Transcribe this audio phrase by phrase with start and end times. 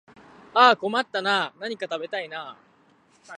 [0.55, 2.57] ああ困ったなあ、何か食べたいなあ